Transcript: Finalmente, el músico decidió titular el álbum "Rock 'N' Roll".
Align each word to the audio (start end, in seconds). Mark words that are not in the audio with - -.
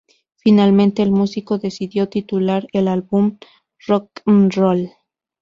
Finalmente, 0.37 1.03
el 1.03 1.11
músico 1.11 1.59
decidió 1.59 2.09
titular 2.09 2.65
el 2.73 2.87
álbum 2.87 3.37
"Rock 3.85 4.09
'N' 4.25 4.49
Roll". 4.49 4.89